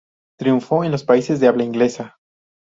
[0.39, 2.17] Triunfó en los países de habla inglesa.